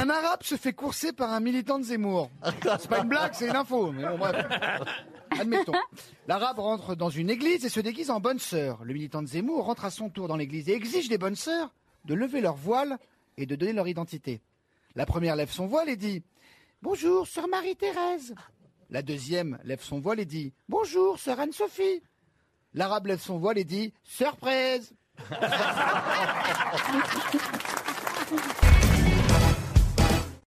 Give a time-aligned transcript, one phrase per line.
[0.00, 2.30] Un arabe se fait courser par un militant de Zemmour.
[2.62, 3.92] C'est pas une blague, c'est une info.
[3.92, 4.46] Mais bon, bref.
[5.38, 5.74] Admettons.
[6.26, 8.82] L'arabe rentre dans une église et se déguise en bonne sœur.
[8.82, 11.74] Le militant de Zemmour rentre à son tour dans l'église et exige des bonnes sœurs
[12.06, 12.96] de lever leur voile
[13.36, 14.40] et de donner leur identité.
[14.94, 16.22] La première lève son voile et dit
[16.80, 18.34] Bonjour, sœur Marie-Thérèse.
[18.88, 22.00] La deuxième lève son voile et dit Bonjour, sœur Anne-Sophie.
[22.72, 24.94] L'arabe lève son voile et dit Surprise